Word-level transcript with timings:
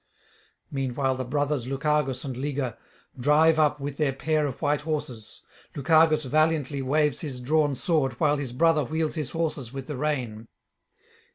Meanwhile 0.71 1.13
the 1.17 1.23
brothers 1.25 1.67
Lucagus 1.67 2.25
and 2.25 2.35
Liger 2.35 2.75
drive 3.19 3.59
up 3.59 3.79
with 3.79 3.97
their 3.97 4.13
pair 4.13 4.47
of 4.47 4.59
white 4.59 4.81
horses. 4.81 5.43
Lucagus 5.75 6.23
valiantly 6.25 6.81
waves 6.81 7.19
his 7.21 7.39
drawn 7.39 7.75
sword, 7.75 8.13
while 8.13 8.37
his 8.37 8.51
brother 8.51 8.83
wheels 8.83 9.13
his 9.13 9.29
horses 9.33 9.71
with 9.71 9.85
the 9.85 9.95
rein. 9.97 10.47